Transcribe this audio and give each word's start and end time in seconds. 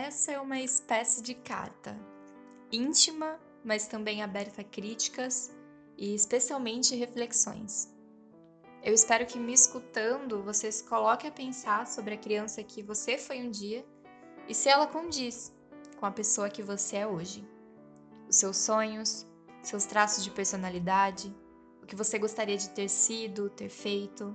essa 0.00 0.32
é 0.32 0.40
uma 0.40 0.58
espécie 0.58 1.20
de 1.22 1.34
carta, 1.34 1.94
íntima, 2.72 3.38
mas 3.62 3.86
também 3.86 4.22
aberta 4.22 4.62
a 4.62 4.64
críticas 4.64 5.54
e 5.96 6.14
especialmente 6.14 6.96
reflexões. 6.96 7.94
Eu 8.82 8.94
espero 8.94 9.26
que 9.26 9.38
me 9.38 9.52
escutando 9.52 10.42
você 10.42 10.72
se 10.72 10.82
coloque 10.84 11.26
a 11.26 11.30
pensar 11.30 11.86
sobre 11.86 12.14
a 12.14 12.18
criança 12.18 12.62
que 12.62 12.82
você 12.82 13.18
foi 13.18 13.42
um 13.42 13.50
dia 13.50 13.84
e 14.48 14.54
se 14.54 14.70
ela 14.70 14.86
condiz 14.86 15.54
com 15.98 16.06
a 16.06 16.10
pessoa 16.10 16.48
que 16.48 16.62
você 16.62 16.96
é 16.96 17.06
hoje. 17.06 17.46
Os 18.26 18.36
seus 18.36 18.56
sonhos, 18.56 19.26
seus 19.62 19.84
traços 19.84 20.24
de 20.24 20.30
personalidade, 20.30 21.34
o 21.82 21.86
que 21.86 21.94
você 21.94 22.18
gostaria 22.18 22.56
de 22.56 22.70
ter 22.70 22.88
sido, 22.88 23.50
ter 23.50 23.68
feito. 23.68 24.34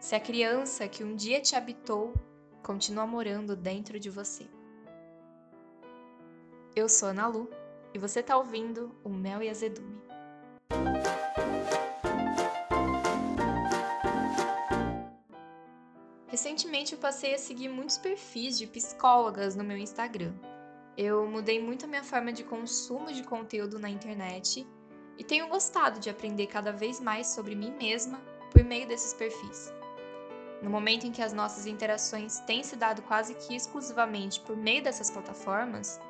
Se 0.00 0.14
a 0.14 0.20
criança 0.20 0.86
que 0.86 1.02
um 1.02 1.16
dia 1.16 1.40
te 1.40 1.56
habitou 1.56 2.12
continua 2.62 3.06
morando 3.06 3.56
dentro 3.56 3.98
de 3.98 4.10
você. 4.10 4.57
Eu 6.76 6.88
sou 6.88 7.08
Ana 7.08 7.26
Lu 7.26 7.50
e 7.92 7.98
você 7.98 8.20
está 8.20 8.36
ouvindo 8.36 8.94
o 9.02 9.08
Mel 9.08 9.42
e 9.42 9.48
Azedume. 9.48 10.00
Recentemente 16.28 16.92
eu 16.92 16.98
passei 16.98 17.34
a 17.34 17.38
seguir 17.38 17.68
muitos 17.68 17.98
perfis 17.98 18.56
de 18.56 18.66
psicólogas 18.66 19.56
no 19.56 19.64
meu 19.64 19.76
Instagram. 19.76 20.32
Eu 20.96 21.26
mudei 21.26 21.60
muito 21.60 21.84
a 21.84 21.88
minha 21.88 22.04
forma 22.04 22.32
de 22.32 22.44
consumo 22.44 23.12
de 23.12 23.22
conteúdo 23.22 23.78
na 23.78 23.90
internet 23.90 24.66
e 25.16 25.24
tenho 25.24 25.48
gostado 25.48 25.98
de 25.98 26.10
aprender 26.10 26.46
cada 26.46 26.72
vez 26.72 27.00
mais 27.00 27.28
sobre 27.28 27.54
mim 27.54 27.72
mesma 27.72 28.20
por 28.52 28.62
meio 28.62 28.86
desses 28.86 29.14
perfis. 29.14 29.72
No 30.62 30.70
momento 30.70 31.06
em 31.06 31.12
que 31.12 31.22
as 31.22 31.32
nossas 31.32 31.66
interações 31.66 32.40
têm 32.40 32.62
se 32.62 32.76
dado 32.76 33.02
quase 33.02 33.34
que 33.34 33.54
exclusivamente 33.54 34.40
por 34.40 34.56
meio 34.56 34.82
dessas 34.82 35.10
plataformas, 35.10 36.00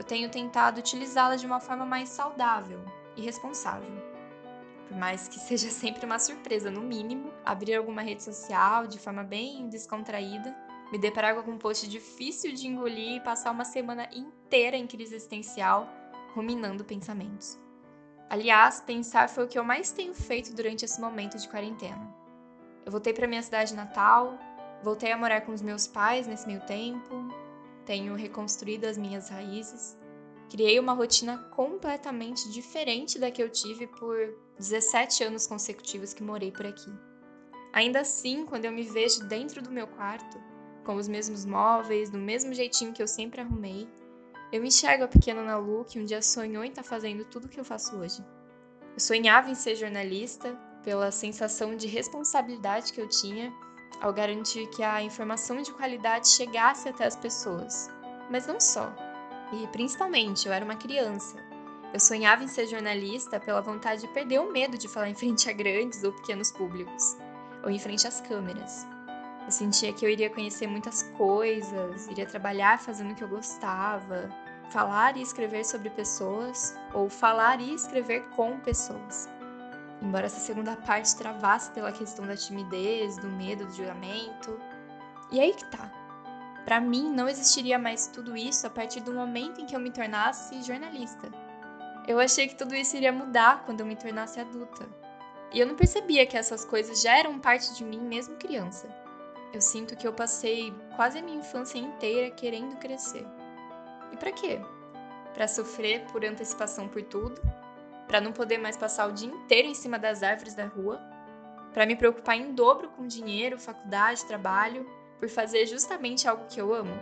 eu 0.00 0.04
tenho 0.04 0.28
tentado 0.28 0.80
utilizá-las 0.80 1.40
de 1.40 1.46
uma 1.46 1.60
forma 1.60 1.86
mais 1.86 2.08
saudável 2.08 2.80
e 3.16 3.20
responsável 3.20 4.10
por 4.90 4.98
mais 4.98 5.28
que 5.28 5.38
seja 5.38 5.70
sempre 5.70 6.04
uma 6.04 6.18
surpresa, 6.18 6.68
no 6.68 6.82
mínimo, 6.82 7.32
abrir 7.44 7.76
alguma 7.76 8.02
rede 8.02 8.24
social 8.24 8.88
de 8.88 8.98
forma 8.98 9.22
bem 9.22 9.68
descontraída, 9.68 10.54
me 10.90 10.98
deparar 10.98 11.36
com 11.36 11.52
um 11.52 11.58
post 11.58 11.88
difícil 11.88 12.52
de 12.52 12.66
engolir 12.66 13.16
e 13.16 13.20
passar 13.20 13.52
uma 13.52 13.64
semana 13.64 14.08
inteira 14.12 14.76
em 14.76 14.88
crise 14.88 15.14
existencial, 15.14 15.88
ruminando 16.34 16.84
pensamentos. 16.84 17.56
Aliás, 18.28 18.80
pensar 18.80 19.28
foi 19.28 19.44
o 19.44 19.48
que 19.48 19.58
eu 19.58 19.64
mais 19.64 19.92
tenho 19.92 20.12
feito 20.12 20.52
durante 20.54 20.84
esse 20.84 21.00
momento 21.00 21.38
de 21.38 21.48
quarentena. 21.48 22.12
Eu 22.84 22.90
voltei 22.90 23.12
para 23.12 23.28
minha 23.28 23.42
cidade 23.42 23.74
natal, 23.74 24.36
voltei 24.82 25.12
a 25.12 25.16
morar 25.16 25.42
com 25.42 25.52
os 25.52 25.62
meus 25.62 25.86
pais 25.86 26.26
nesse 26.26 26.46
meio 26.46 26.60
tempo, 26.62 27.19
tenho 27.84 28.14
reconstruído 28.14 28.86
as 28.86 28.96
minhas 28.96 29.28
raízes, 29.28 29.96
criei 30.50 30.78
uma 30.78 30.92
rotina 30.92 31.38
completamente 31.54 32.50
diferente 32.50 33.18
da 33.18 33.30
que 33.30 33.42
eu 33.42 33.48
tive 33.48 33.86
por 33.86 34.16
17 34.58 35.24
anos 35.24 35.46
consecutivos 35.46 36.12
que 36.12 36.22
morei 36.22 36.50
por 36.50 36.66
aqui. 36.66 36.92
Ainda 37.72 38.00
assim, 38.00 38.44
quando 38.44 38.64
eu 38.64 38.72
me 38.72 38.82
vejo 38.82 39.24
dentro 39.28 39.62
do 39.62 39.70
meu 39.70 39.86
quarto, 39.86 40.38
com 40.84 40.96
os 40.96 41.06
mesmos 41.06 41.44
móveis, 41.44 42.10
do 42.10 42.18
mesmo 42.18 42.52
jeitinho 42.52 42.92
que 42.92 43.02
eu 43.02 43.06
sempre 43.06 43.40
arrumei, 43.40 43.88
eu 44.52 44.64
enxergo 44.64 45.04
a 45.04 45.08
pequena 45.08 45.42
Ana 45.42 45.56
Lu 45.56 45.84
que 45.84 46.00
um 46.00 46.04
dia 46.04 46.20
sonhou 46.20 46.64
em 46.64 46.70
estar 46.70 46.82
tá 46.82 46.88
fazendo 46.88 47.24
tudo 47.24 47.44
o 47.44 47.48
que 47.48 47.60
eu 47.60 47.64
faço 47.64 47.96
hoje. 47.96 48.24
Eu 48.94 48.98
sonhava 49.00 49.48
em 49.48 49.54
ser 49.54 49.76
jornalista 49.76 50.58
pela 50.82 51.12
sensação 51.12 51.76
de 51.76 51.86
responsabilidade 51.86 52.92
que 52.92 53.00
eu 53.00 53.08
tinha 53.08 53.52
ao 54.00 54.12
garantir 54.12 54.66
que 54.68 54.82
a 54.82 55.02
informação 55.02 55.60
de 55.62 55.72
qualidade 55.72 56.28
chegasse 56.28 56.88
até 56.88 57.04
as 57.06 57.16
pessoas. 57.16 57.88
Mas 58.30 58.46
não 58.46 58.60
só. 58.60 58.92
E 59.52 59.66
principalmente, 59.68 60.46
eu 60.46 60.52
era 60.52 60.64
uma 60.64 60.76
criança 60.76 61.36
eu 61.92 61.98
sonhava 61.98 62.44
em 62.44 62.48
ser 62.48 62.66
jornalista 62.66 63.40
pela 63.40 63.60
vontade 63.60 64.02
de 64.02 64.08
perder 64.08 64.38
o 64.38 64.52
medo 64.52 64.78
de 64.78 64.86
falar 64.86 65.08
em 65.08 65.14
frente 65.14 65.50
a 65.50 65.52
grandes 65.52 66.04
ou 66.04 66.12
pequenos 66.12 66.52
públicos, 66.52 67.16
ou 67.64 67.70
em 67.70 67.78
frente 67.80 68.06
às 68.06 68.20
câmeras. 68.20 68.86
Eu 69.44 69.50
sentia 69.50 69.92
que 69.92 70.04
eu 70.04 70.10
iria 70.10 70.30
conhecer 70.30 70.68
muitas 70.68 71.02
coisas, 71.16 72.06
iria 72.06 72.26
trabalhar 72.26 72.78
fazendo 72.78 73.10
o 73.10 73.14
que 73.16 73.24
eu 73.24 73.28
gostava, 73.28 74.30
falar 74.70 75.16
e 75.16 75.22
escrever 75.22 75.64
sobre 75.64 75.90
pessoas, 75.90 76.76
ou 76.94 77.08
falar 77.08 77.60
e 77.60 77.74
escrever 77.74 78.22
com 78.36 78.60
pessoas. 78.60 79.28
Embora 80.02 80.26
essa 80.26 80.40
segunda 80.40 80.76
parte 80.76 81.16
travasse 81.16 81.70
pela 81.72 81.92
questão 81.92 82.26
da 82.26 82.36
timidez, 82.36 83.16
do 83.18 83.28
medo 83.28 83.66
do 83.66 83.72
julgamento. 83.72 84.58
E 85.30 85.38
aí 85.38 85.52
que 85.52 85.64
tá. 85.66 85.90
Para 86.64 86.80
mim, 86.80 87.10
não 87.10 87.28
existiria 87.28 87.78
mais 87.78 88.06
tudo 88.06 88.36
isso 88.36 88.66
a 88.66 88.70
partir 88.70 89.00
do 89.00 89.12
momento 89.12 89.60
em 89.60 89.66
que 89.66 89.74
eu 89.74 89.80
me 89.80 89.90
tornasse 89.90 90.62
jornalista. 90.62 91.28
Eu 92.06 92.18
achei 92.18 92.48
que 92.48 92.54
tudo 92.54 92.74
isso 92.74 92.96
iria 92.96 93.12
mudar 93.12 93.64
quando 93.64 93.80
eu 93.80 93.86
me 93.86 93.96
tornasse 93.96 94.40
adulta. 94.40 94.88
E 95.52 95.58
eu 95.58 95.66
não 95.66 95.74
percebia 95.74 96.26
que 96.26 96.36
essas 96.36 96.64
coisas 96.64 97.02
já 97.02 97.18
eram 97.18 97.38
parte 97.38 97.74
de 97.74 97.84
mim 97.84 98.00
mesmo 98.00 98.36
criança. 98.36 98.88
Eu 99.52 99.60
sinto 99.60 99.96
que 99.96 100.06
eu 100.06 100.12
passei 100.12 100.72
quase 100.94 101.18
a 101.18 101.22
minha 101.22 101.38
infância 101.38 101.78
inteira 101.78 102.30
querendo 102.30 102.76
crescer. 102.76 103.26
E 104.12 104.16
para 104.16 104.30
quê? 104.30 104.60
Para 105.34 105.48
sofrer 105.48 106.04
por 106.12 106.24
antecipação 106.24 106.88
por 106.88 107.02
tudo, 107.02 107.40
para 108.10 108.20
não 108.20 108.32
poder 108.32 108.58
mais 108.58 108.76
passar 108.76 109.08
o 109.08 109.12
dia 109.12 109.28
inteiro 109.28 109.68
em 109.68 109.74
cima 109.74 109.96
das 109.96 110.24
árvores 110.24 110.52
da 110.52 110.66
rua, 110.66 111.00
para 111.72 111.86
me 111.86 111.94
preocupar 111.94 112.36
em 112.36 112.52
dobro 112.52 112.88
com 112.88 113.06
dinheiro, 113.06 113.56
faculdade, 113.56 114.26
trabalho, 114.26 114.84
por 115.20 115.28
fazer 115.28 115.64
justamente 115.66 116.26
algo 116.28 116.46
que 116.48 116.60
eu 116.60 116.74
amo. 116.74 116.92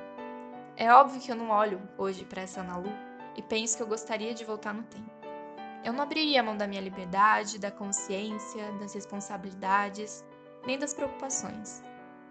É 0.77 0.93
óbvio 0.93 1.19
que 1.19 1.33
eu 1.33 1.35
não 1.35 1.49
olho 1.49 1.81
hoje 1.97 2.27
para 2.27 2.43
essa 2.43 2.61
Ana 2.61 2.77
Lu 2.77 2.93
e 3.35 3.41
penso 3.41 3.75
que 3.75 3.83
eu 3.83 3.87
gostaria 3.87 4.35
de 4.35 4.45
voltar 4.45 4.75
no 4.75 4.83
tempo. 4.83 5.11
Eu 5.83 5.95
não 5.95 6.03
abriria 6.03 6.41
a 6.41 6.43
mão 6.43 6.59
da 6.59 6.67
minha 6.67 6.83
liberdade, 6.83 7.59
da 7.59 7.71
consciência, 7.71 8.71
das 8.73 8.93
responsabilidades, 8.93 10.23
nem 10.67 10.79
das 10.79 10.93
preocupações, 10.93 11.83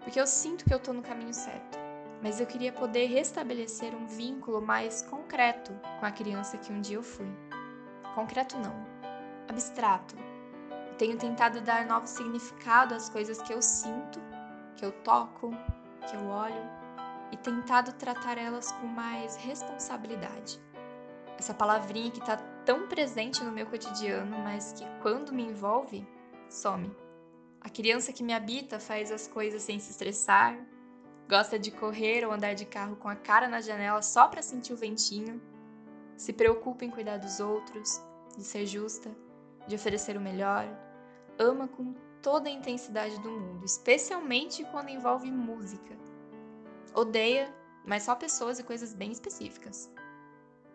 porque 0.04 0.20
eu 0.20 0.26
sinto 0.26 0.64
que 0.64 0.72
eu 0.72 0.78
estou 0.78 0.94
no 0.94 1.02
caminho 1.02 1.34
certo. 1.34 1.76
Mas 2.22 2.38
eu 2.38 2.46
queria 2.46 2.72
poder 2.72 3.06
restabelecer 3.06 3.92
um 3.92 4.06
vínculo 4.06 4.62
mais 4.62 5.02
concreto 5.02 5.72
com 5.98 6.06
a 6.06 6.12
criança 6.12 6.56
que 6.56 6.72
um 6.72 6.80
dia 6.80 6.96
eu 6.96 7.02
fui. 7.02 7.26
Concreto 8.14 8.56
não, 8.58 8.74
abstrato. 9.48 10.16
Eu 10.90 10.94
tenho 10.96 11.16
tentado 11.16 11.60
dar 11.60 11.86
novo 11.86 12.06
significado 12.06 12.94
às 12.94 13.08
coisas 13.08 13.40
que 13.42 13.52
eu 13.52 13.62
sinto, 13.62 14.20
que 14.76 14.84
eu 14.84 14.92
toco, 15.02 15.50
que 16.08 16.16
eu 16.16 16.26
olho, 16.26 16.70
e 17.30 17.36
tentado 17.36 17.92
tratar 17.92 18.38
elas 18.38 18.72
com 18.72 18.86
mais 18.86 19.36
responsabilidade 19.36 20.60
essa 21.38 21.54
palavrinha 21.54 22.10
que 22.10 22.18
está 22.18 22.36
tão 22.64 22.88
presente 22.88 23.42
no 23.44 23.52
meu 23.52 23.66
cotidiano, 23.66 24.36
mas 24.38 24.72
que 24.72 24.84
quando 25.00 25.32
me 25.32 25.44
envolve, 25.44 26.06
some. 26.50 26.90
A 27.60 27.68
criança 27.68 28.12
que 28.12 28.22
me 28.22 28.34
habita 28.34 28.80
faz 28.80 29.12
as 29.12 29.28
coisas 29.28 29.62
sem 29.62 29.78
se 29.78 29.90
estressar, 29.90 30.58
gosta 31.28 31.58
de 31.58 31.70
correr 31.70 32.26
ou 32.26 32.32
andar 32.32 32.54
de 32.54 32.64
carro 32.64 32.96
com 32.96 33.08
a 33.08 33.14
cara 33.14 33.48
na 33.48 33.60
janela 33.60 34.02
só 34.02 34.26
para 34.26 34.42
sentir 34.42 34.72
o 34.72 34.76
ventinho, 34.76 35.40
se 36.18 36.34
preocupa 36.34 36.84
em 36.84 36.90
cuidar 36.90 37.16
dos 37.16 37.40
outros, 37.40 37.98
de 38.36 38.44
ser 38.44 38.66
justa, 38.66 39.10
de 39.66 39.74
oferecer 39.74 40.18
o 40.18 40.20
melhor, 40.20 40.68
ama 41.38 41.66
com 41.66 41.94
toda 42.20 42.50
a 42.50 42.52
intensidade 42.52 43.18
do 43.20 43.30
mundo, 43.30 43.64
especialmente 43.64 44.62
quando 44.64 44.90
envolve 44.90 45.30
música. 45.30 45.96
Odeia, 46.94 47.50
mas 47.86 48.02
só 48.02 48.14
pessoas 48.14 48.58
e 48.58 48.62
coisas 48.62 48.92
bem 48.92 49.10
específicas 49.10 49.90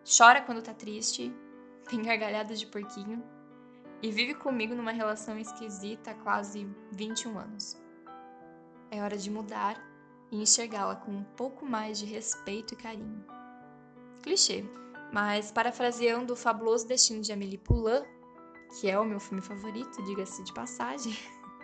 chora 0.04 0.42
quando 0.42 0.62
tá 0.62 0.74
triste, 0.74 1.34
tem 1.88 2.02
gargalhadas 2.02 2.60
de 2.60 2.66
porquinho 2.66 3.24
e 4.02 4.10
vive 4.10 4.34
comigo 4.34 4.74
numa 4.74 4.92
relação 4.92 5.38
esquisita 5.38 6.10
há 6.10 6.14
quase 6.14 6.68
21 6.92 7.38
anos. 7.38 7.80
É 8.90 9.02
hora 9.02 9.16
de 9.16 9.30
mudar 9.30 9.82
e 10.30 10.42
enxergá-la 10.42 10.96
com 10.96 11.10
um 11.10 11.24
pouco 11.24 11.64
mais 11.64 11.98
de 11.98 12.04
respeito 12.04 12.74
e 12.74 12.76
carinho. 12.76 13.24
Clichê, 14.22 14.64
mas 15.14 15.52
parafraseando 15.52 16.32
o 16.32 16.36
fabuloso 16.36 16.88
destino 16.88 17.20
de 17.20 17.32
Amélie 17.32 17.56
Poulain, 17.56 18.02
que 18.80 18.90
é 18.90 18.98
o 18.98 19.04
meu 19.04 19.20
filme 19.20 19.40
favorito, 19.40 20.02
diga-se 20.02 20.42
de 20.42 20.52
passagem, 20.52 21.16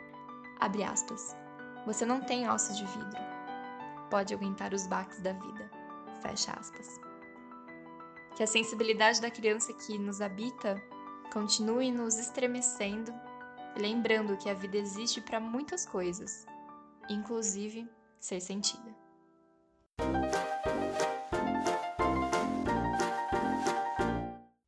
abre 0.61 0.85
aspas. 0.85 1.37
Você 1.85 2.07
não 2.07 2.21
tem 2.21 2.49
ossos 2.49 2.79
de 2.79 2.85
vidro. 2.87 3.19
Pode 4.09 4.33
aguentar 4.33 4.73
os 4.73 4.87
baques 4.87 5.21
da 5.21 5.33
vida. 5.33 5.69
Fecha 6.23 6.53
aspas 6.53 7.01
que 8.37 8.45
a 8.45 8.47
sensibilidade 8.47 9.21
da 9.21 9.31
criança 9.31 9.73
que 9.73 9.99
nos 9.99 10.21
habita 10.21 10.81
continue 11.33 11.91
nos 11.91 12.17
estremecendo, 12.19 13.13
lembrando 13.77 14.37
que 14.37 14.49
a 14.49 14.55
vida 14.55 14.79
existe 14.79 15.21
para 15.21 15.41
muitas 15.41 15.85
coisas, 15.85 16.47
inclusive 17.09 17.91
ser 18.21 18.41
sentida. 18.41 18.97